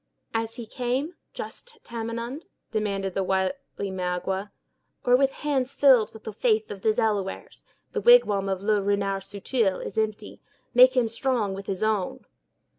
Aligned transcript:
"As 0.33 0.55
he 0.55 0.65
came, 0.65 1.13
just 1.31 1.77
Tamenund," 1.83 2.47
demanded 2.71 3.13
the 3.13 3.23
wily 3.23 3.53
Magua, 3.91 4.49
"or 5.05 5.15
with 5.15 5.29
hands 5.31 5.75
filled 5.75 6.11
with 6.11 6.23
the 6.23 6.33
faith 6.33 6.71
of 6.71 6.81
the 6.81 6.91
Delawares? 6.91 7.65
The 7.91 8.01
wigwam 8.01 8.49
of 8.49 8.63
Le 8.63 8.81
Renard 8.81 9.21
Subtil 9.21 9.79
is 9.85 9.99
empty. 9.99 10.41
Make 10.73 10.97
him 10.97 11.07
strong 11.07 11.53
with 11.53 11.67
his 11.67 11.83
own." 11.83 12.25